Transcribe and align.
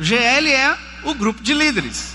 GL 0.00 0.48
é 0.48 0.78
o 1.04 1.14
grupo 1.14 1.42
de 1.42 1.54
líderes. 1.54 2.14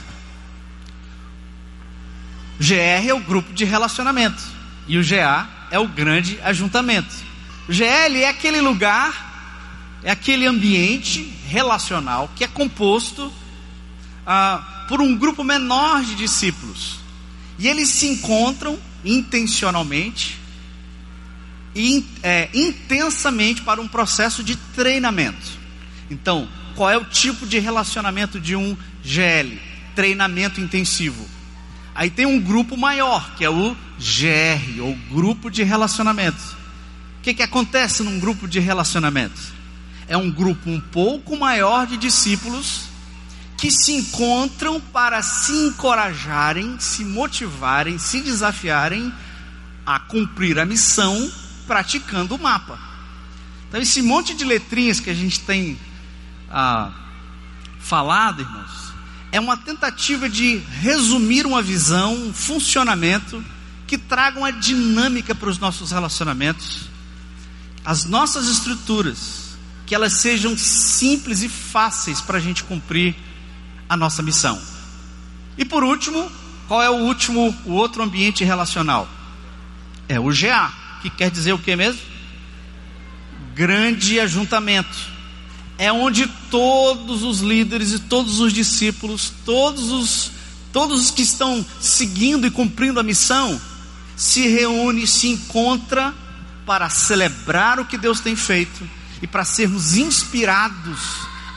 GR 2.59 3.07
é 3.07 3.13
o 3.13 3.19
grupo 3.19 3.53
de 3.53 3.63
relacionamento. 3.63 4.41
E 4.87 4.97
o 4.97 5.03
GA 5.03 5.47
é 5.71 5.79
o 5.79 5.87
grande 5.87 6.39
ajuntamento. 6.43 7.15
GL 7.69 8.17
é 8.17 8.27
aquele 8.27 8.59
lugar, 8.59 9.99
é 10.03 10.11
aquele 10.11 10.45
ambiente 10.45 11.21
relacional 11.47 12.29
que 12.35 12.43
é 12.43 12.47
composto 12.47 13.31
ah, 14.25 14.85
por 14.87 15.01
um 15.01 15.15
grupo 15.15 15.43
menor 15.43 16.03
de 16.03 16.15
discípulos. 16.15 16.99
E 17.57 17.67
eles 17.67 17.89
se 17.89 18.07
encontram 18.07 18.79
intencionalmente 19.05 20.39
e 21.75 22.05
é, 22.23 22.49
intensamente 22.53 23.61
para 23.61 23.79
um 23.79 23.87
processo 23.87 24.43
de 24.43 24.55
treinamento. 24.55 25.59
Então, 26.09 26.49
qual 26.79 26.89
é 26.89 26.97
o 26.97 27.03
tipo 27.03 27.45
de 27.45 27.59
relacionamento 27.59 28.39
de 28.39 28.55
um 28.55 28.77
GL? 29.03 29.59
Treinamento 29.93 30.61
intensivo. 30.61 31.27
Aí 31.93 32.09
tem 32.09 32.25
um 32.25 32.39
grupo 32.39 32.77
maior, 32.77 33.35
que 33.35 33.43
é 33.43 33.49
o 33.49 33.75
GR, 33.97 34.81
ou 34.81 34.95
Grupo 35.11 35.51
de 35.51 35.61
Relacionamentos. 35.61 36.53
O 36.53 37.21
que, 37.21 37.33
que 37.33 37.43
acontece 37.43 38.01
num 38.01 38.17
grupo 38.17 38.47
de 38.47 38.61
relacionamentos? 38.61 39.51
É 40.07 40.15
um 40.15 40.31
grupo 40.31 40.69
um 40.69 40.79
pouco 40.79 41.35
maior 41.35 41.85
de 41.85 41.97
discípulos 41.97 42.83
que 43.57 43.69
se 43.69 43.91
encontram 43.91 44.79
para 44.79 45.21
se 45.21 45.51
encorajarem, 45.51 46.79
se 46.79 47.03
motivarem, 47.03 47.99
se 47.99 48.21
desafiarem 48.21 49.11
a 49.85 49.99
cumprir 49.99 50.57
a 50.57 50.65
missão 50.65 51.29
praticando 51.67 52.35
o 52.35 52.41
mapa. 52.41 52.79
Então, 53.67 53.81
esse 53.81 54.01
monte 54.01 54.33
de 54.33 54.45
letrinhas 54.45 55.01
que 55.01 55.09
a 55.09 55.13
gente 55.13 55.41
tem 55.41 55.77
ah, 56.49 56.91
falado, 57.79 58.41
irmãos, 58.41 58.93
é 59.31 59.39
uma 59.39 59.55
tentativa 59.55 60.27
de 60.27 60.57
resumir 60.81 61.45
uma 61.45 61.61
visão, 61.61 62.13
um 62.13 62.33
funcionamento 62.33 63.43
que 63.85 63.97
traga 63.97 64.39
uma 64.39 64.51
dinâmica 64.51 65.33
para 65.33 65.49
os 65.49 65.59
nossos 65.59 65.91
relacionamentos, 65.91 66.89
as 67.85 68.05
nossas 68.05 68.47
estruturas, 68.47 69.57
que 69.85 69.95
elas 69.95 70.13
sejam 70.13 70.57
simples 70.57 71.41
e 71.41 71.49
fáceis 71.49 72.21
para 72.21 72.37
a 72.37 72.41
gente 72.41 72.63
cumprir 72.63 73.15
a 73.87 73.97
nossa 73.97 74.21
missão. 74.21 74.59
E 75.57 75.65
por 75.65 75.83
último, 75.83 76.31
qual 76.67 76.81
é 76.81 76.89
o 76.89 76.95
último, 76.95 77.55
o 77.65 77.71
outro 77.71 78.03
ambiente 78.03 78.43
relacional? 78.43 79.09
É 80.07 80.19
o 80.19 80.29
GA, 80.29 80.71
que 81.01 81.09
quer 81.09 81.31
dizer 81.31 81.53
o 81.53 81.59
que 81.59 81.75
mesmo? 81.75 82.01
Grande 83.55 84.19
ajuntamento 84.19 85.18
é 85.79 85.93
onde 85.93 86.27
todos 86.51 87.23
os 87.23 87.39
líderes 87.39 87.93
e 87.93 87.99
todos 87.99 88.41
os 88.41 88.51
discípulos, 88.51 89.31
todos 89.45 89.89
os, 89.91 90.31
todos 90.73 90.99
os 90.99 91.09
que 91.09 91.21
estão 91.21 91.65
seguindo 91.79 92.45
e 92.45 92.51
cumprindo 92.51 92.99
a 92.99 93.03
missão, 93.03 93.59
se 94.13 94.45
reúne, 94.45 95.07
se 95.07 95.29
encontra 95.29 96.13
para 96.65 96.89
celebrar 96.89 97.79
o 97.79 97.85
que 97.85 97.97
Deus 97.97 98.19
tem 98.19 98.35
feito 98.35 98.87
e 99.21 99.25
para 99.25 99.45
sermos 99.45 99.95
inspirados 99.95 100.99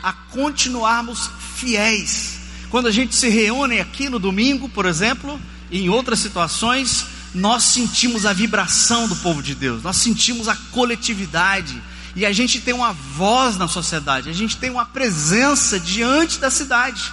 a 0.04 0.12
continuarmos 0.12 1.28
fiéis. 1.56 2.38
Quando 2.70 2.86
a 2.86 2.92
gente 2.92 3.16
se 3.16 3.28
reúne 3.28 3.80
aqui 3.80 4.08
no 4.08 4.20
domingo, 4.20 4.68
por 4.68 4.86
exemplo, 4.86 5.38
e 5.68 5.80
em 5.80 5.88
outras 5.88 6.20
situações, 6.20 7.06
nós 7.34 7.64
sentimos 7.64 8.24
a 8.24 8.32
vibração 8.32 9.08
do 9.08 9.16
povo 9.16 9.42
de 9.42 9.56
Deus, 9.56 9.82
nós 9.82 9.96
sentimos 9.96 10.46
a 10.46 10.54
coletividade, 10.70 11.82
e 12.14 12.26
a 12.26 12.32
gente 12.32 12.60
tem 12.60 12.74
uma 12.74 12.92
voz 12.92 13.56
na 13.56 13.66
sociedade, 13.66 14.28
a 14.28 14.32
gente 14.32 14.56
tem 14.56 14.70
uma 14.70 14.84
presença 14.84 15.80
diante 15.80 16.38
da 16.38 16.50
cidade, 16.50 17.10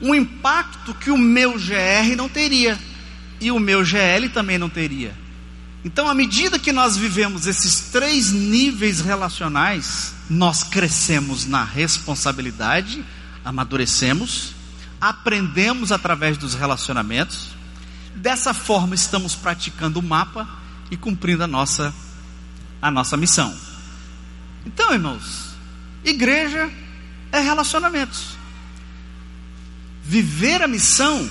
um 0.00 0.14
impacto 0.14 0.94
que 0.94 1.10
o 1.10 1.18
meu 1.18 1.54
GR 1.54 2.14
não 2.16 2.28
teria 2.28 2.78
e 3.40 3.50
o 3.50 3.58
meu 3.58 3.84
GL 3.84 4.28
também 4.32 4.58
não 4.58 4.68
teria. 4.68 5.14
Então, 5.84 6.08
à 6.08 6.14
medida 6.14 6.58
que 6.58 6.72
nós 6.72 6.96
vivemos 6.96 7.46
esses 7.46 7.88
três 7.90 8.32
níveis 8.32 9.00
relacionais, 9.00 10.12
nós 10.28 10.62
crescemos 10.62 11.46
na 11.46 11.64
responsabilidade, 11.64 13.04
amadurecemos, 13.44 14.52
aprendemos 15.00 15.92
através 15.92 16.36
dos 16.36 16.54
relacionamentos. 16.54 17.50
Dessa 18.14 18.52
forma, 18.52 18.94
estamos 18.94 19.34
praticando 19.34 20.00
o 20.00 20.02
mapa 20.02 20.48
e 20.90 20.96
cumprindo 20.96 21.44
a 21.44 21.46
nossa, 21.46 21.94
a 22.82 22.90
nossa 22.90 23.16
missão. 23.16 23.67
Então, 24.66 24.92
irmãos, 24.92 25.54
igreja 26.04 26.70
é 27.32 27.40
relacionamentos. 27.40 28.36
Viver 30.02 30.62
a 30.62 30.68
missão 30.68 31.28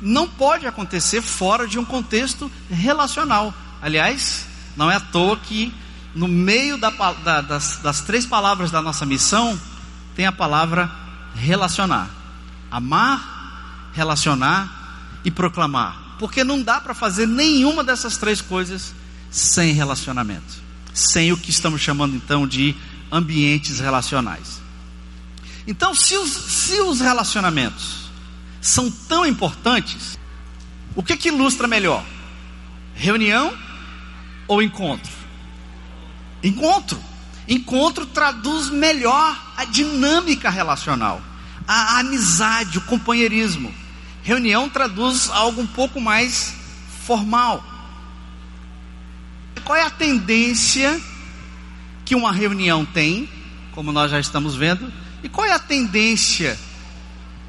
não 0.00 0.28
pode 0.28 0.66
acontecer 0.66 1.22
fora 1.22 1.66
de 1.66 1.78
um 1.78 1.84
contexto 1.84 2.50
relacional. 2.70 3.54
Aliás, 3.80 4.46
não 4.76 4.90
é 4.90 4.96
à 4.96 5.00
toa 5.00 5.36
que 5.36 5.72
no 6.14 6.28
meio 6.28 6.76
da, 6.76 6.90
da, 6.90 7.40
das, 7.40 7.78
das 7.78 8.00
três 8.00 8.26
palavras 8.26 8.70
da 8.70 8.82
nossa 8.82 9.06
missão 9.06 9.58
tem 10.14 10.26
a 10.26 10.32
palavra 10.32 10.90
relacionar. 11.34 12.10
Amar, 12.70 13.90
relacionar 13.92 15.20
e 15.24 15.30
proclamar. 15.30 16.16
Porque 16.18 16.44
não 16.44 16.62
dá 16.62 16.80
para 16.80 16.94
fazer 16.94 17.26
nenhuma 17.26 17.82
dessas 17.82 18.16
três 18.16 18.40
coisas 18.40 18.94
sem 19.30 19.72
relacionamento 19.72 20.69
sem 20.92 21.32
o 21.32 21.36
que 21.36 21.50
estamos 21.50 21.80
chamando 21.80 22.16
então 22.16 22.46
de 22.46 22.74
ambientes 23.10 23.80
relacionais. 23.80 24.60
Então, 25.66 25.94
se 25.94 26.16
os, 26.16 26.30
se 26.30 26.80
os 26.80 27.00
relacionamentos 27.00 28.10
são 28.60 28.90
tão 28.90 29.24
importantes, 29.24 30.18
o 30.94 31.02
que, 31.02 31.16
que 31.16 31.28
ilustra 31.28 31.68
melhor? 31.68 32.04
Reunião 32.94 33.52
ou 34.48 34.62
encontro? 34.62 35.12
Encontro. 36.42 37.00
Encontro 37.48 38.06
traduz 38.06 38.70
melhor 38.70 39.36
a 39.56 39.64
dinâmica 39.64 40.50
relacional, 40.50 41.20
a 41.66 41.98
amizade, 41.98 42.78
o 42.78 42.82
companheirismo. 42.82 43.74
Reunião 44.22 44.68
traduz 44.68 45.28
algo 45.30 45.60
um 45.60 45.66
pouco 45.66 46.00
mais 46.00 46.54
formal. 47.04 47.64
Qual 49.64 49.76
é 49.76 49.82
a 49.82 49.90
tendência 49.90 51.00
que 52.04 52.14
uma 52.14 52.32
reunião 52.32 52.84
tem, 52.84 53.28
como 53.72 53.92
nós 53.92 54.10
já 54.10 54.18
estamos 54.18 54.56
vendo, 54.56 54.92
e 55.22 55.28
qual 55.28 55.46
é 55.46 55.52
a 55.52 55.58
tendência 55.58 56.58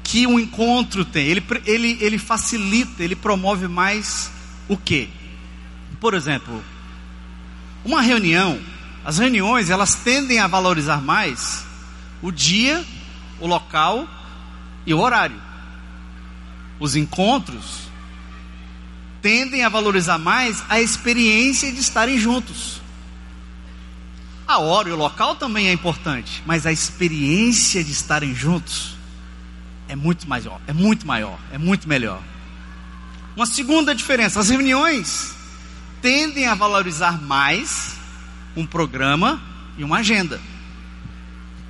que 0.04 0.26
um 0.26 0.38
encontro 0.38 1.04
tem? 1.04 1.26
Ele, 1.26 1.44
ele, 1.66 1.98
ele 2.00 2.18
facilita, 2.18 3.02
ele 3.02 3.16
promove 3.16 3.66
mais 3.68 4.30
o 4.68 4.76
que? 4.76 5.08
Por 6.00 6.14
exemplo, 6.14 6.62
uma 7.84 8.00
reunião, 8.00 8.60
as 9.04 9.18
reuniões 9.18 9.70
elas 9.70 9.94
tendem 9.94 10.38
a 10.38 10.46
valorizar 10.46 11.00
mais 11.00 11.64
o 12.20 12.30
dia, 12.30 12.84
o 13.40 13.46
local 13.46 14.08
e 14.86 14.94
o 14.94 15.00
horário. 15.00 15.40
Os 16.78 16.96
encontros 16.96 17.91
tendem 19.22 19.64
a 19.64 19.68
valorizar 19.68 20.18
mais 20.18 20.62
a 20.68 20.80
experiência 20.80 21.72
de 21.72 21.80
estarem 21.80 22.18
juntos. 22.18 22.82
A 24.46 24.58
hora 24.58 24.88
e 24.88 24.92
o 24.92 24.96
local 24.96 25.36
também 25.36 25.68
é 25.68 25.72
importante, 25.72 26.42
mas 26.44 26.66
a 26.66 26.72
experiência 26.72 27.82
de 27.82 27.92
estarem 27.92 28.34
juntos 28.34 28.96
é 29.88 29.94
muito 29.94 30.28
maior, 30.28 30.60
é 30.66 30.72
muito 30.72 31.06
maior, 31.06 31.38
é 31.52 31.56
muito 31.56 31.88
melhor. 31.88 32.20
Uma 33.36 33.46
segunda 33.46 33.94
diferença, 33.94 34.40
as 34.40 34.50
reuniões 34.50 35.34
tendem 36.02 36.46
a 36.46 36.54
valorizar 36.54 37.22
mais 37.22 37.94
um 38.56 38.66
programa 38.66 39.40
e 39.78 39.84
uma 39.84 39.98
agenda. 39.98 40.40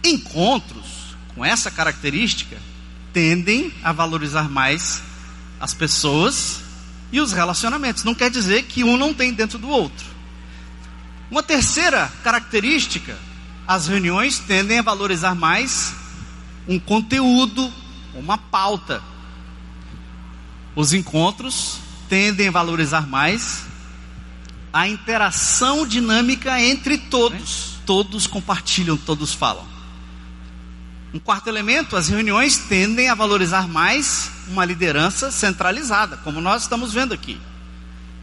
Encontros 0.02 1.14
com 1.34 1.44
essa 1.44 1.70
característica 1.70 2.56
tendem 3.12 3.72
a 3.84 3.92
valorizar 3.92 4.48
mais 4.48 5.02
as 5.60 5.74
pessoas 5.74 6.61
e 7.12 7.20
os 7.20 7.32
relacionamentos. 7.32 8.02
Não 8.02 8.14
quer 8.14 8.30
dizer 8.30 8.64
que 8.64 8.82
um 8.82 8.96
não 8.96 9.12
tem 9.12 9.32
dentro 9.32 9.58
do 9.58 9.68
outro. 9.68 10.06
Uma 11.30 11.42
terceira 11.42 12.10
característica, 12.24 13.16
as 13.68 13.86
reuniões 13.86 14.38
tendem 14.38 14.78
a 14.78 14.82
valorizar 14.82 15.34
mais 15.34 15.94
um 16.66 16.78
conteúdo, 16.78 17.72
uma 18.14 18.36
pauta. 18.38 19.02
Os 20.74 20.92
encontros 20.92 21.78
tendem 22.08 22.48
a 22.48 22.50
valorizar 22.50 23.06
mais 23.06 23.64
a 24.72 24.88
interação 24.88 25.86
dinâmica 25.86 26.60
entre 26.60 26.96
todos. 26.96 27.72
Todos 27.84 28.26
compartilham, 28.26 28.96
todos 28.96 29.34
falam. 29.34 29.66
Um 31.12 31.18
quarto 31.18 31.48
elemento, 31.48 31.94
as 31.94 32.08
reuniões 32.08 32.56
tendem 32.56 33.10
a 33.10 33.14
valorizar 33.14 33.68
mais 33.68 34.31
uma 34.48 34.64
liderança 34.64 35.30
centralizada, 35.30 36.16
como 36.18 36.40
nós 36.40 36.62
estamos 36.62 36.92
vendo 36.92 37.14
aqui. 37.14 37.40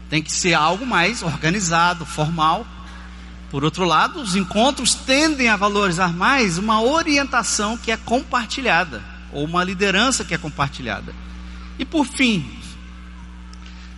Tem 0.08 0.22
que 0.22 0.32
ser 0.32 0.54
algo 0.54 0.86
mais 0.86 1.22
organizado, 1.22 2.04
formal. 2.04 2.66
Por 3.50 3.64
outro 3.64 3.84
lado, 3.84 4.20
os 4.20 4.36
encontros 4.36 4.94
tendem 4.94 5.48
a 5.48 5.56
valorizar 5.56 6.12
mais 6.12 6.58
uma 6.58 6.82
orientação 6.82 7.76
que 7.76 7.90
é 7.90 7.96
compartilhada, 7.96 9.02
ou 9.32 9.44
uma 9.44 9.64
liderança 9.64 10.24
que 10.24 10.34
é 10.34 10.38
compartilhada. 10.38 11.14
E 11.78 11.84
por 11.84 12.06
fim, 12.06 12.48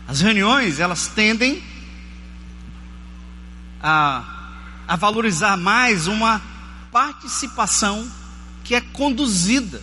as 0.06 0.20
reuniões, 0.20 0.78
elas 0.78 1.06
tendem 1.08 1.62
a, 3.82 4.22
a 4.86 4.96
valorizar 4.96 5.56
mais 5.56 6.06
uma 6.06 6.40
participação 6.92 8.10
que 8.62 8.74
é 8.74 8.80
conduzida 8.80 9.82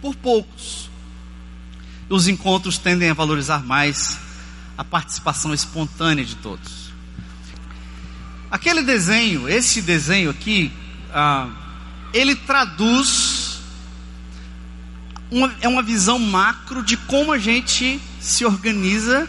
por 0.00 0.14
poucos. 0.16 0.91
Os 2.08 2.28
encontros 2.28 2.78
tendem 2.78 3.10
a 3.10 3.14
valorizar 3.14 3.64
mais 3.64 4.18
a 4.76 4.84
participação 4.84 5.52
espontânea 5.54 6.24
de 6.24 6.36
todos. 6.36 6.92
Aquele 8.50 8.82
desenho, 8.82 9.48
esse 9.48 9.80
desenho 9.80 10.30
aqui, 10.30 10.70
ah, 11.12 11.48
ele 12.12 12.34
traduz 12.34 13.60
uma, 15.30 15.54
é 15.62 15.68
uma 15.68 15.82
visão 15.82 16.18
macro 16.18 16.82
de 16.82 16.96
como 16.96 17.32
a 17.32 17.38
gente 17.38 18.00
se 18.20 18.44
organiza 18.44 19.26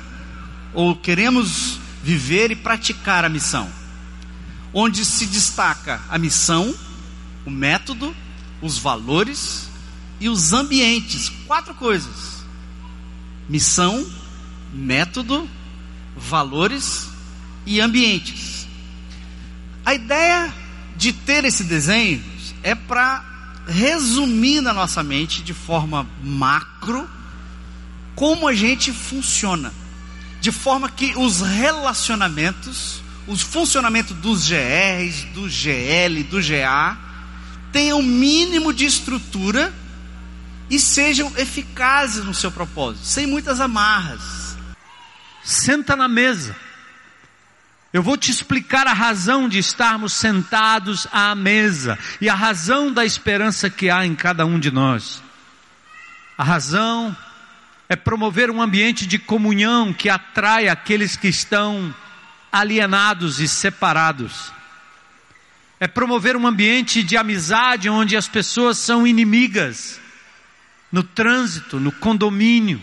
ou 0.73 0.95
queremos 0.95 1.79
viver 2.03 2.51
e 2.51 2.55
praticar 2.55 3.23
a 3.23 3.29
missão, 3.29 3.71
onde 4.73 5.05
se 5.05 5.25
destaca 5.25 6.01
a 6.09 6.17
missão, 6.17 6.75
o 7.45 7.49
método, 7.49 8.13
os 8.61 8.77
valores 8.77 9.69
e 10.19 10.27
os 10.27 10.51
ambientes. 10.51 11.29
Quatro 11.47 11.73
coisas: 11.73 12.32
missão, 13.47 14.05
método, 14.73 15.49
valores 16.15 17.09
e 17.65 17.79
ambientes. 17.79 18.67
A 19.85 19.93
ideia 19.93 20.53
de 20.95 21.11
ter 21.11 21.43
esse 21.45 21.63
desenho 21.63 22.23
é 22.61 22.73
para 22.73 23.23
resumir 23.67 24.61
na 24.61 24.73
nossa 24.73 25.03
mente 25.03 25.41
de 25.41 25.53
forma 25.53 26.07
macro 26.21 27.09
como 28.15 28.47
a 28.47 28.53
gente 28.53 28.91
funciona, 28.91 29.73
de 30.39 30.51
forma 30.51 30.89
que 30.89 31.17
os 31.17 31.41
relacionamentos, 31.41 33.01
o 33.25 33.35
funcionamento 33.35 34.13
dos 34.13 34.47
GRs, 34.47 35.23
do 35.33 35.49
GL, 35.49 36.23
do 36.23 36.41
GA, 36.41 36.97
tenham 37.71 37.99
o 37.99 38.03
mínimo 38.03 38.71
de 38.71 38.85
estrutura 38.85 39.73
e 40.69 40.79
sejam 40.79 41.31
eficazes 41.37 42.23
no 42.23 42.33
seu 42.33 42.51
propósito, 42.51 43.05
sem 43.05 43.27
muitas 43.27 43.59
amarras. 43.59 44.57
Senta 45.43 45.95
na 45.95 46.07
mesa. 46.07 46.55
Eu 47.91 48.01
vou 48.01 48.17
te 48.17 48.31
explicar 48.31 48.87
a 48.87 48.93
razão 48.93 49.47
de 49.47 49.59
estarmos 49.59 50.13
sentados 50.13 51.07
à 51.11 51.35
mesa 51.35 51.99
e 52.19 52.27
a 52.27 52.33
razão 52.33 52.91
da 52.91 53.05
esperança 53.05 53.69
que 53.69 53.89
há 53.89 54.05
em 54.05 54.15
cada 54.15 54.45
um 54.45 54.59
de 54.59 54.71
nós. 54.71 55.21
A 56.35 56.43
razão 56.43 57.15
é 57.87 57.95
promover 57.95 58.49
um 58.49 58.59
ambiente 58.59 59.05
de 59.05 59.19
comunhão 59.19 59.93
que 59.93 60.09
atrai 60.09 60.67
aqueles 60.67 61.15
que 61.15 61.27
estão 61.27 61.93
alienados 62.51 63.39
e 63.39 63.47
separados. 63.47 64.51
É 65.79 65.87
promover 65.87 66.35
um 66.35 66.47
ambiente 66.47 67.03
de 67.03 67.15
amizade 67.15 67.89
onde 67.89 68.17
as 68.17 68.27
pessoas 68.27 68.77
são 68.79 69.05
inimigas, 69.05 69.99
no 70.93 71.01
trânsito, 71.01 71.79
no 71.79 71.91
condomínio, 71.91 72.79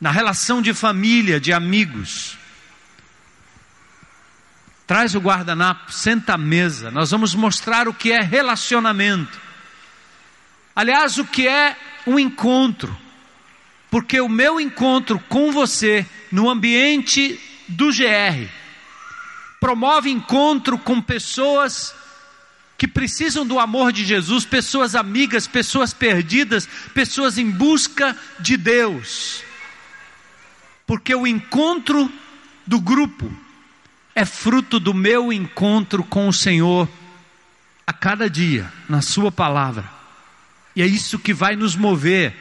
na 0.00 0.10
relação 0.10 0.60
de 0.60 0.74
família, 0.74 1.38
de 1.38 1.52
amigos. 1.52 2.36
Traz 4.84 5.14
o 5.14 5.20
guardanapo, 5.20 5.92
senta 5.92 6.34
à 6.34 6.36
mesa. 6.36 6.90
Nós 6.90 7.12
vamos 7.12 7.32
mostrar 7.36 7.86
o 7.86 7.94
que 7.94 8.10
é 8.10 8.20
relacionamento. 8.20 9.40
Aliás, 10.74 11.16
o 11.16 11.24
que 11.24 11.46
é 11.46 11.76
um 12.08 12.18
encontro. 12.18 12.98
Porque 13.88 14.20
o 14.20 14.28
meu 14.28 14.60
encontro 14.60 15.20
com 15.28 15.52
você 15.52 16.04
no 16.32 16.50
ambiente 16.50 17.40
do 17.68 17.92
GR 17.92 18.50
promove 19.60 20.10
encontro 20.10 20.76
com 20.76 21.00
pessoas 21.00 21.94
que 22.82 22.88
precisam 22.88 23.46
do 23.46 23.60
amor 23.60 23.92
de 23.92 24.04
Jesus, 24.04 24.44
pessoas 24.44 24.96
amigas, 24.96 25.46
pessoas 25.46 25.94
perdidas, 25.94 26.68
pessoas 26.92 27.38
em 27.38 27.48
busca 27.48 28.16
de 28.40 28.56
Deus. 28.56 29.44
Porque 30.84 31.14
o 31.14 31.24
encontro 31.24 32.10
do 32.66 32.80
grupo 32.80 33.32
é 34.16 34.24
fruto 34.24 34.80
do 34.80 34.92
meu 34.92 35.32
encontro 35.32 36.02
com 36.02 36.26
o 36.26 36.32
Senhor 36.32 36.88
a 37.86 37.92
cada 37.92 38.28
dia, 38.28 38.72
na 38.88 39.00
Sua 39.00 39.30
palavra. 39.30 39.88
E 40.74 40.82
é 40.82 40.86
isso 40.86 41.20
que 41.20 41.32
vai 41.32 41.54
nos 41.54 41.76
mover, 41.76 42.34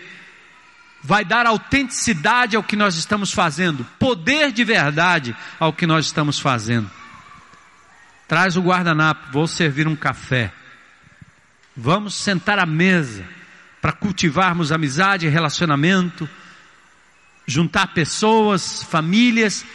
vai 1.03 1.23
dar 1.23 1.45
autenticidade 1.45 2.55
ao 2.55 2.63
que 2.63 2.75
nós 2.75 2.95
estamos 2.95 3.31
fazendo, 3.31 3.85
poder 3.99 4.51
de 4.51 4.63
verdade 4.63 5.35
ao 5.59 5.71
que 5.71 5.85
nós 5.85 6.07
estamos 6.07 6.39
fazendo. 6.39 6.89
Traz 8.31 8.55
o 8.55 8.61
guardanapo, 8.61 9.29
vou 9.29 9.45
servir 9.45 9.89
um 9.89 9.95
café. 9.97 10.53
Vamos 11.75 12.13
sentar 12.15 12.59
à 12.59 12.65
mesa 12.65 13.25
para 13.81 13.91
cultivarmos 13.91 14.71
amizade 14.71 15.27
relacionamento, 15.27 16.29
juntar 17.45 17.87
pessoas, 17.87 18.83
famílias 18.83 19.65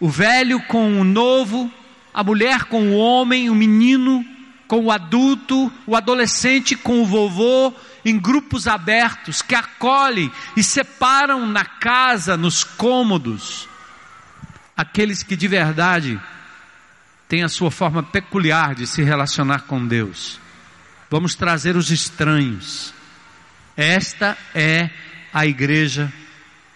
o 0.00 0.08
velho 0.08 0.58
com 0.62 1.00
o 1.00 1.04
novo, 1.04 1.72
a 2.12 2.24
mulher 2.24 2.64
com 2.64 2.88
o 2.88 2.96
homem, 2.96 3.48
o 3.48 3.54
menino 3.54 4.26
com 4.66 4.86
o 4.86 4.90
adulto, 4.90 5.72
o 5.86 5.94
adolescente 5.94 6.74
com 6.74 7.02
o 7.02 7.06
vovô, 7.06 7.72
em 8.04 8.18
grupos 8.18 8.66
abertos 8.66 9.40
que 9.40 9.54
acolhem 9.54 10.32
e 10.56 10.64
separam 10.64 11.46
na 11.46 11.64
casa, 11.64 12.36
nos 12.36 12.64
cômodos, 12.64 13.68
aqueles 14.76 15.22
que 15.22 15.36
de 15.36 15.46
verdade 15.46 16.20
têm 17.30 17.44
a 17.44 17.48
sua 17.48 17.70
forma 17.70 18.02
peculiar 18.02 18.74
de 18.74 18.88
se 18.88 19.04
relacionar 19.04 19.60
com 19.60 19.86
Deus. 19.86 20.40
Vamos 21.08 21.36
trazer 21.36 21.76
os 21.76 21.92
estranhos. 21.92 22.92
Esta 23.76 24.36
é 24.52 24.90
a 25.32 25.46
igreja 25.46 26.12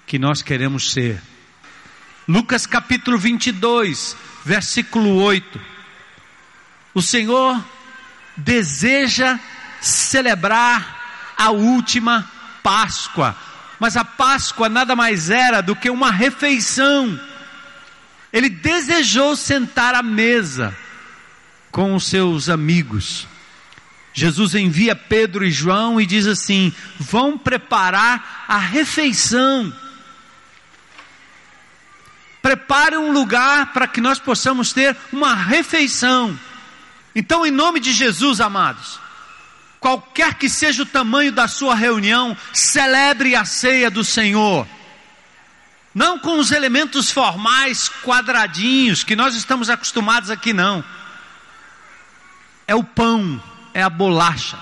que 0.06 0.16
nós 0.16 0.42
queremos 0.42 0.92
ser. 0.92 1.20
Lucas 2.28 2.66
capítulo 2.66 3.18
22, 3.18 4.16
versículo 4.44 5.16
8. 5.16 5.60
O 6.94 7.02
Senhor 7.02 7.62
deseja 8.36 9.40
celebrar 9.80 11.34
a 11.36 11.50
última 11.50 12.30
Páscoa, 12.62 13.36
mas 13.80 13.96
a 13.96 14.04
Páscoa 14.04 14.68
nada 14.68 14.94
mais 14.94 15.30
era 15.30 15.60
do 15.60 15.74
que 15.74 15.90
uma 15.90 16.12
refeição. 16.12 17.18
Ele 18.34 18.50
desejou 18.50 19.34
sentar 19.34 19.94
à 19.94 20.02
mesa 20.02 20.76
com 21.70 21.94
os 21.94 22.06
seus 22.06 22.50
amigos. 22.50 23.26
Jesus 24.12 24.54
envia 24.54 24.94
Pedro 24.94 25.42
e 25.42 25.50
João 25.50 25.98
e 25.98 26.04
diz 26.04 26.26
assim: 26.26 26.70
vão 26.98 27.38
preparar 27.38 28.44
a 28.46 28.58
refeição 28.58 29.72
prepare 32.44 32.98
um 32.98 33.10
lugar 33.10 33.72
para 33.72 33.88
que 33.88 34.02
nós 34.02 34.18
possamos 34.18 34.70
ter 34.70 34.94
uma 35.10 35.34
refeição. 35.34 36.38
Então, 37.14 37.46
em 37.46 37.50
nome 37.50 37.80
de 37.80 37.90
Jesus, 37.90 38.38
amados, 38.38 39.00
qualquer 39.80 40.34
que 40.34 40.46
seja 40.46 40.82
o 40.82 40.86
tamanho 40.86 41.32
da 41.32 41.48
sua 41.48 41.74
reunião, 41.74 42.36
celebre 42.52 43.34
a 43.34 43.46
ceia 43.46 43.90
do 43.90 44.04
Senhor. 44.04 44.68
Não 45.94 46.18
com 46.18 46.38
os 46.38 46.50
elementos 46.50 47.10
formais 47.10 47.88
quadradinhos 48.02 49.04
que 49.04 49.14
nós 49.14 49.36
estamos 49.36 49.70
acostumados 49.70 50.28
aqui, 50.28 50.52
não. 50.52 50.84
É 52.66 52.74
o 52.74 52.82
pão, 52.82 53.40
é 53.72 53.82
a 53.82 53.88
bolacha, 53.88 54.58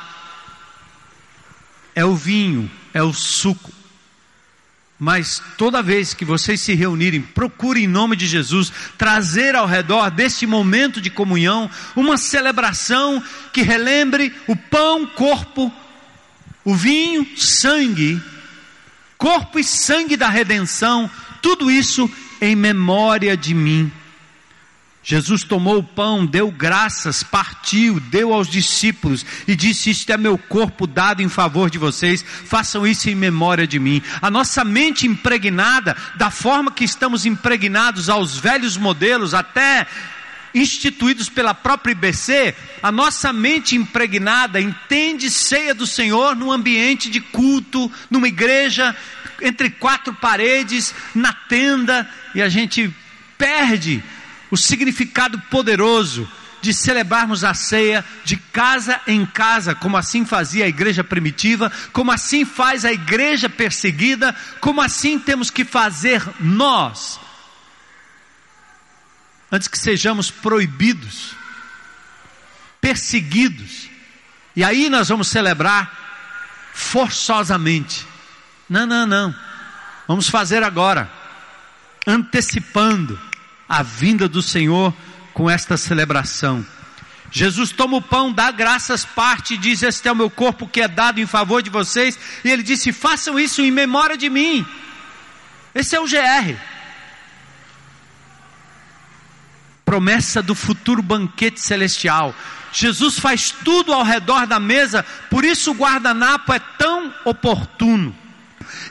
é 1.94 2.04
o 2.04 2.14
vinho, 2.14 2.70
é 2.92 3.02
o 3.02 3.14
suco. 3.14 3.72
Mas 4.98 5.42
toda 5.56 5.82
vez 5.82 6.14
que 6.14 6.24
vocês 6.24 6.60
se 6.60 6.74
reunirem, 6.74 7.20
procure 7.20 7.82
em 7.82 7.88
nome 7.88 8.14
de 8.14 8.26
Jesus 8.26 8.72
trazer 8.96 9.56
ao 9.56 9.66
redor 9.66 10.10
deste 10.10 10.46
momento 10.46 11.00
de 11.00 11.10
comunhão 11.10 11.68
uma 11.96 12.16
celebração 12.16 13.20
que 13.52 13.62
relembre 13.62 14.32
o 14.46 14.54
pão, 14.54 15.04
corpo, 15.04 15.72
o 16.64 16.74
vinho, 16.74 17.26
sangue, 17.36 18.22
corpo 19.18 19.58
e 19.58 19.64
sangue 19.64 20.16
da 20.16 20.28
redenção, 20.28 21.10
tudo 21.42 21.70
isso 21.70 22.08
em 22.40 22.56
memória 22.56 23.36
de 23.36 23.52
mim. 23.52 23.92
Jesus 25.04 25.42
tomou 25.42 25.78
o 25.78 25.82
pão, 25.82 26.24
deu 26.24 26.48
graças, 26.48 27.24
partiu, 27.24 27.98
deu 27.98 28.32
aos 28.32 28.46
discípulos 28.46 29.26
e 29.48 29.56
disse: 29.56 29.90
Isto 29.90 30.12
é 30.12 30.16
meu 30.16 30.38
corpo 30.38 30.86
dado 30.86 31.20
em 31.20 31.28
favor 31.28 31.68
de 31.68 31.76
vocês, 31.76 32.24
façam 32.44 32.86
isso 32.86 33.10
em 33.10 33.14
memória 33.16 33.66
de 33.66 33.80
mim. 33.80 34.00
A 34.20 34.30
nossa 34.30 34.64
mente 34.64 35.06
impregnada, 35.06 35.96
da 36.14 36.30
forma 36.30 36.70
que 36.70 36.84
estamos 36.84 37.26
impregnados 37.26 38.08
aos 38.08 38.38
velhos 38.38 38.76
modelos, 38.76 39.34
até 39.34 39.88
instituídos 40.54 41.28
pela 41.28 41.54
própria 41.54 41.92
IBC, 41.92 42.54
a 42.82 42.92
nossa 42.92 43.32
mente 43.32 43.74
impregnada 43.74 44.60
entende 44.60 45.30
ceia 45.30 45.74
do 45.74 45.86
Senhor 45.86 46.36
num 46.36 46.52
ambiente 46.52 47.10
de 47.10 47.20
culto, 47.20 47.90
numa 48.10 48.28
igreja, 48.28 48.94
entre 49.42 49.70
quatro 49.70 50.14
paredes, 50.14 50.94
na 51.14 51.32
tenda, 51.32 52.08
e 52.34 52.40
a 52.40 52.48
gente 52.48 52.94
perde 53.36 54.02
o 54.50 54.56
significado 54.56 55.38
poderoso 55.50 56.28
de 56.62 56.72
celebrarmos 56.72 57.42
a 57.42 57.52
ceia 57.52 58.04
de 58.24 58.36
casa 58.36 59.00
em 59.06 59.26
casa, 59.26 59.74
como 59.74 59.96
assim 59.96 60.24
fazia 60.24 60.64
a 60.64 60.68
igreja 60.68 61.02
primitiva, 61.02 61.72
como 61.92 62.12
assim 62.12 62.44
faz 62.44 62.84
a 62.84 62.92
igreja 62.92 63.48
perseguida, 63.48 64.34
como 64.60 64.80
assim 64.80 65.18
temos 65.18 65.50
que 65.50 65.64
fazer 65.64 66.22
nós, 66.38 67.18
antes 69.50 69.66
que 69.66 69.76
sejamos 69.76 70.30
proibidos, 70.30 71.34
perseguidos, 72.80 73.88
e 74.54 74.62
aí 74.62 74.88
nós 74.88 75.08
vamos 75.08 75.28
celebrar 75.28 76.70
forçosamente. 76.72 78.11
Não, 78.72 78.86
não, 78.86 79.04
não. 79.04 79.34
Vamos 80.08 80.30
fazer 80.30 80.62
agora, 80.62 81.10
antecipando 82.06 83.20
a 83.68 83.82
vinda 83.82 84.26
do 84.26 84.40
Senhor 84.40 84.94
com 85.34 85.50
esta 85.50 85.76
celebração. 85.76 86.64
Jesus 87.30 87.70
toma 87.70 87.98
o 87.98 88.02
pão, 88.02 88.32
dá 88.32 88.50
graças, 88.50 89.04
parte 89.04 89.58
diz: 89.58 89.82
Este 89.82 90.08
é 90.08 90.12
o 90.12 90.16
meu 90.16 90.30
corpo 90.30 90.66
que 90.66 90.80
é 90.80 90.88
dado 90.88 91.20
em 91.20 91.26
favor 91.26 91.62
de 91.62 91.68
vocês. 91.68 92.18
E 92.42 92.48
ele 92.48 92.62
disse: 92.62 92.94
Façam 92.94 93.38
isso 93.38 93.60
em 93.60 93.70
memória 93.70 94.16
de 94.16 94.30
mim. 94.30 94.66
Esse 95.74 95.94
é 95.94 96.00
o 96.00 96.08
GR. 96.08 96.56
Promessa 99.84 100.42
do 100.42 100.54
futuro 100.54 101.02
banquete 101.02 101.60
celestial. 101.60 102.34
Jesus 102.72 103.18
faz 103.18 103.50
tudo 103.50 103.92
ao 103.92 104.02
redor 104.02 104.46
da 104.46 104.58
mesa, 104.58 105.04
por 105.28 105.44
isso 105.44 105.72
o 105.72 105.74
guardanapo 105.74 106.54
é 106.54 106.58
tão 106.58 107.12
oportuno. 107.26 108.21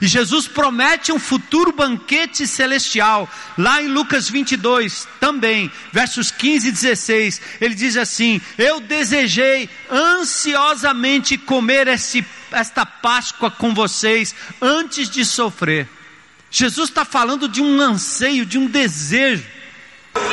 E 0.01 0.07
Jesus 0.07 0.47
promete 0.47 1.11
um 1.11 1.19
futuro 1.19 1.71
banquete 1.71 2.47
celestial. 2.47 3.29
Lá 3.57 3.81
em 3.81 3.87
Lucas 3.87 4.29
22, 4.29 5.07
também, 5.19 5.71
versos 5.91 6.31
15 6.31 6.67
e 6.67 6.71
16, 6.71 7.41
ele 7.59 7.75
diz 7.75 7.97
assim: 7.97 8.41
Eu 8.57 8.79
desejei 8.79 9.69
ansiosamente 9.89 11.37
comer 11.37 11.87
esse, 11.87 12.25
esta 12.51 12.85
Páscoa 12.85 13.49
com 13.51 13.73
vocês 13.73 14.35
antes 14.61 15.09
de 15.09 15.23
sofrer. 15.25 15.87
Jesus 16.49 16.89
está 16.89 17.05
falando 17.05 17.47
de 17.47 17.61
um 17.61 17.79
anseio, 17.79 18.45
de 18.45 18.57
um 18.57 18.67
desejo. 18.67 19.45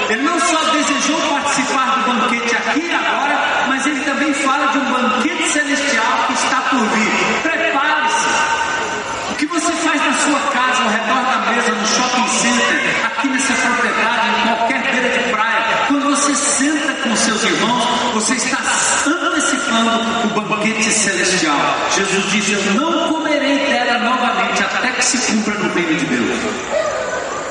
Ele 0.08 0.22
não 0.22 0.40
só 0.40 0.64
desejou 0.72 1.20
participar 1.20 2.02
do 2.02 2.12
banquete 2.12 2.56
aqui 2.56 2.80
e 2.80 2.92
agora, 2.92 3.66
mas 3.68 3.86
ele 3.86 4.00
também 4.00 4.34
fala 4.34 4.66
de 4.72 4.78
um 4.78 4.92
banquete 4.92 5.48
celestial 5.48 6.26
que 6.26 6.32
está 6.32 6.60
por 6.62 6.80
vir. 6.80 7.42
Prepare-se. 7.42 9.32
O 9.32 9.34
que 9.36 9.46
você 9.46 9.72
faz 9.72 10.04
na 10.04 10.12
sua 10.14 10.40
casa, 10.50 10.82
ao 10.82 10.88
redor 10.88 11.22
da 11.22 11.52
mesa, 11.52 11.70
no 11.70 11.86
shopping 11.86 12.28
center, 12.28 13.06
aqui 13.06 13.28
nessa 13.28 13.52
propriedade, 13.52 14.40
em 14.40 14.42
qualquer 14.42 14.90
beira 14.90 15.18
de 15.18 15.30
praia, 15.30 15.86
quando 15.86 16.10
você 16.10 16.34
senta 16.34 16.92
com 16.94 17.16
seus 17.16 17.44
irmãos, 17.44 18.14
você 18.14 18.34
está 18.34 18.58
antecipando 19.06 20.26
o 20.26 20.30
banquete 20.58 20.90
celestial. 20.90 21.56
Jesus 21.94 22.30
disse: 22.30 22.52
Eu 22.52 22.74
não 22.74 23.08
comerei 23.12 23.58
dela 23.66 23.98
novamente 23.98 24.62
até 24.62 24.88
que 24.88 25.04
se 25.04 25.18
cumpra 25.18 25.54
no 25.54 25.72
reino 25.72 25.94
de 25.94 26.06
Deus. 26.06 26.38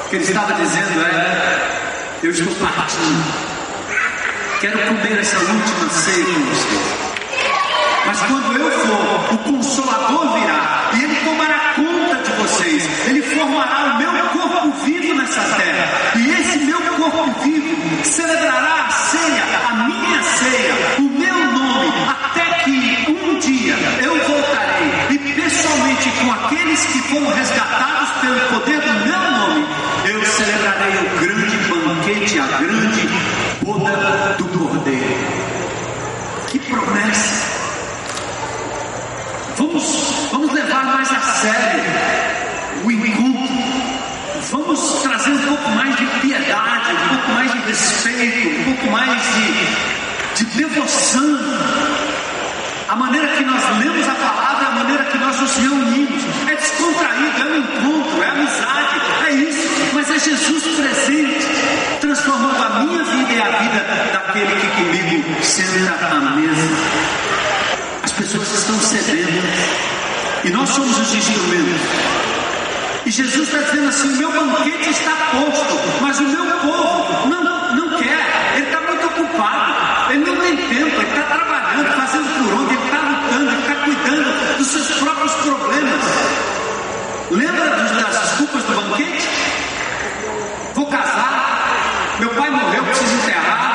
O 0.06 0.10
que 0.10 0.16
ele 0.18 0.26
estava 0.26 0.54
dizendo 0.54 1.06
é: 1.06 2.20
Eu 2.24 2.32
estou 2.32 2.54
partindo. 2.56 3.58
Quero 4.60 4.80
comer 4.88 5.20
essa 5.20 5.38
última 5.38 5.90
ceia 5.90 6.26
com 6.26 6.42
você. 6.46 7.08
Mas 8.06 8.20
quando 8.22 8.58
eu 8.58 8.72
for, 8.72 9.34
o 9.34 9.38
Consolador 9.40 10.40
virá 10.40 10.57
pelo 28.28 28.60
poder 28.60 28.82
do 28.82 28.94
meu 29.06 29.32
nome, 29.32 29.66
eu 30.06 30.26
celebrarei 30.26 30.98
o 30.98 31.20
grande 31.20 31.58
banquete, 31.86 32.40
a 32.40 32.48
grande 32.58 33.10
boda 33.64 34.36
do 34.38 34.46
Cordeiro. 34.46 35.18
Que 36.48 36.60
promessa! 36.60 37.58
Vamos, 39.56 40.28
vamos 40.32 40.54
levar 40.54 40.84
mais 40.86 41.10
a 41.10 41.20
sério 41.22 41.84
o 42.84 42.92
encontro. 42.92 43.48
Vamos 44.52 45.02
trazer 45.02 45.32
um 45.32 45.48
pouco 45.48 45.70
mais 45.72 45.96
de 45.96 46.06
piedade, 46.22 46.92
um 46.92 47.08
pouco 47.16 47.32
mais 47.32 47.52
de 47.52 47.60
respeito, 47.60 48.60
um 48.60 48.64
pouco 48.66 48.92
mais 48.92 49.22
de, 50.36 50.44
de 50.44 50.58
devoção. 50.58 52.07
A 52.88 52.96
maneira 52.96 53.28
que 53.36 53.44
nós 53.44 53.62
lemos 53.80 54.08
a 54.08 54.16
palavra, 54.16 54.68
a 54.68 54.72
maneira 54.72 55.04
que 55.06 55.18
nós 55.18 55.40
nos 55.42 55.56
reunimos. 55.58 56.24
É 56.48 56.56
descontraído, 56.56 57.42
é 57.42 57.46
um 57.46 57.58
encontro, 57.58 58.24
é 58.24 58.30
amizade, 58.30 59.02
é 59.28 59.32
isso. 59.32 59.68
Mas 59.94 60.10
é 60.10 60.20
Jesus 60.20 60.64
presente, 60.64 61.48
transformando 62.00 62.64
a 62.64 62.70
minha 62.80 63.04
vida 63.04 63.34
e 63.34 63.42
a 63.42 63.50
vida 63.60 64.10
daquele 64.14 64.56
que 64.56 64.68
comigo 64.68 65.44
senta 65.44 66.06
à 66.06 66.20
mesa. 66.36 66.70
As 68.04 68.12
pessoas 68.14 68.54
estão 68.54 68.80
cedendo. 68.80 69.44
E 70.46 70.50
nós 70.50 70.70
somos 70.70 70.98
os 70.98 71.14
instrumentos. 71.14 71.82
E 73.06 73.12
Jesus 73.12 73.48
está 73.50 73.64
dizendo 73.64 73.90
assim: 73.90 74.14
o 74.14 74.18
meu 74.18 74.32
banquete 74.32 74.90
está 74.92 75.12
posto, 75.32 76.02
mas 76.02 76.20
o 76.20 76.24
meu 76.24 76.46
povo 76.60 77.28
não, 77.28 77.76
não 77.76 77.98
quer. 78.00 78.54
Ele 78.56 78.66
está 78.66 78.80
muito 78.80 79.08
ocupado. 79.08 79.97
Ele 80.10 80.26
não 80.26 80.36
tem 80.38 80.56
tempo. 80.56 81.02
Ele 81.02 81.10
está 81.10 81.24
trabalhando, 81.24 81.96
fazendo 81.96 82.28
por 82.38 82.54
onde. 82.54 82.74
Ele 82.76 82.86
está 82.86 82.98
lutando. 82.98 83.52
Ele 83.52 83.62
está 83.62 83.76
cuidando 83.84 84.58
dos 84.58 84.68
seus 84.68 84.92
próprios 85.00 85.34
problemas. 85.34 86.02
Lembra 87.32 87.70
das 87.70 88.22
desculpas 88.22 88.64
do 88.64 88.82
banquete? 88.82 89.30
Vou 90.76 90.86
casar. 90.88 92.16
Meu 92.20 92.30
pai 92.30 92.50
morreu, 92.50 92.84
preciso 92.84 93.16
enterrar 93.16 93.68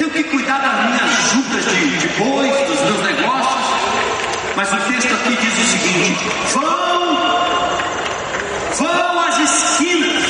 tenho 0.00 0.10
que 0.12 0.24
cuidar 0.24 0.58
das 0.58 0.86
minhas 0.86 1.10
juntas 1.30 1.64
de, 1.66 1.98
de 1.98 2.08
bois, 2.18 2.50
dos 2.68 2.80
meus 2.80 3.02
negócios. 3.02 3.60
Mas 4.56 4.72
o 4.72 4.76
texto 4.76 5.12
aqui 5.14 5.36
diz 5.36 5.58
o 5.58 5.66
seguinte: 5.66 6.24
vão, 6.54 7.18
vão 8.78 9.20
às 9.20 9.38
esquinas 9.38 10.24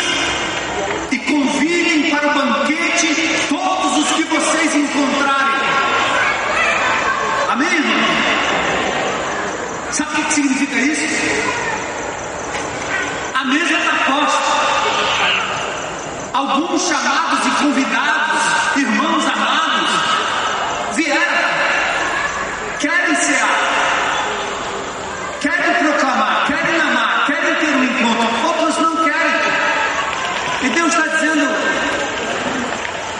e 1.12 1.18
convidem 1.18 2.10
para 2.10 2.28
o 2.28 2.34
banquete 2.34 3.46
todos 3.48 3.98
os 3.98 4.10
que 4.10 4.24
vocês 4.24 4.74
encontrarem. 4.74 5.60
Amém, 7.50 7.72
irmão? 7.72 8.00
Sabe 9.92 10.20
o 10.20 10.24
que 10.24 10.34
significa 10.34 10.78
isso? 10.78 11.06
A 13.34 13.44
mesa 13.44 13.78
está 13.78 13.92
posta. 14.06 14.50
Alguns 16.32 16.88
chamados 16.88 17.44
e 17.44 17.50
convidados, 17.62 18.40
irmãos 18.76 19.24
amados, 19.26 19.90
vieram, 20.94 21.48
querem 22.78 23.14
cear, 23.16 23.48
querem 25.40 25.74
proclamar, 25.74 26.46
querem 26.46 26.80
amar, 26.80 27.26
querem 27.26 27.54
ter 27.56 27.76
um 27.76 27.84
encontro, 27.84 28.46
outros 28.46 28.78
não 28.78 28.96
querem. 29.04 29.34
E 30.62 30.68
Deus 30.70 30.94
está 30.94 31.06
dizendo: 31.08 31.48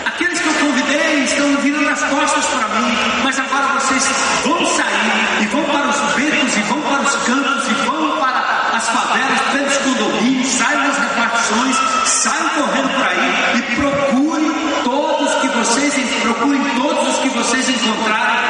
aqueles 0.06 0.40
que 0.40 0.49
eu 0.49 0.54
convidei 0.54 1.25
estão 1.25 1.56
virando 1.56 1.88
as 1.90 2.04
costas 2.04 2.44
para 2.46 2.68
mim, 2.68 2.96
mas 3.25 3.38
agora 3.38 3.80
vocês 3.80 4.08
vão 4.44 4.64
sair 4.66 5.42
e 5.42 5.46
vão 5.46 5.64
para 5.64 5.88
os 5.88 6.00
becos 6.14 6.56
e 6.56 6.60
vão 6.62 6.80
para 6.82 7.02
os 7.02 7.16
campos 7.25 7.68
e 7.68 7.75
vão 7.84 8.18
para 8.18 8.60
as 8.76 8.88
favelas, 8.88 9.40
pelos 9.52 9.76
condomínios, 9.78 10.49
saiam 10.49 10.82
das 10.82 10.99
repartições, 10.99 11.76
saiam 12.04 12.49
correndo 12.50 12.88
por 12.94 13.06
aí 13.06 13.58
e 13.58 13.62
procurem 13.76 14.50
todos 14.84 15.34
que 15.40 15.49
vocês 15.49 15.94
procurem 16.23 16.62
todos 16.76 17.08
os 17.08 17.18
que 17.18 17.28
vocês 17.30 17.68
encontrarem, 17.68 18.40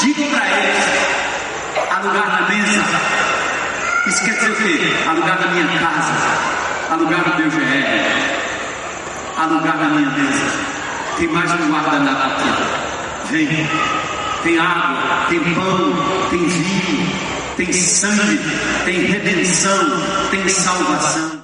digam 0.00 0.28
para 0.30 0.46
eles, 0.46 0.84
há 1.90 2.00
lugar 2.00 2.26
na 2.28 2.48
mesa. 2.48 2.84
Isso 4.06 4.24
quer 4.24 4.38
dizer 5.14 5.20
o 5.20 5.24
quê? 5.24 5.30
Há 5.30 5.36
lugar 5.36 5.40
na 5.40 5.46
minha 5.48 5.78
casa, 5.78 6.12
há 6.90 6.96
lugar 6.96 7.26
no 7.26 7.36
meu 7.36 7.50
GR, 7.50 7.98
há 9.36 9.46
lugar 9.46 9.76
na 9.76 9.88
minha 9.88 10.10
mesa. 10.10 10.68
Tem 11.16 11.28
mais 11.28 11.50
um 11.50 11.72
guardanapo 11.72 12.22
aqui. 12.26 13.32
Vem. 13.32 13.68
Tem 14.42 14.58
água, 14.58 15.26
tem 15.28 15.40
pão, 15.54 16.28
tem 16.30 16.46
vinho, 16.46 17.12
tem 17.56 17.72
sangue, 17.72 18.40
tem 18.84 19.00
redenção, 19.06 20.00
tem 20.30 20.48
salvação. 20.48 21.37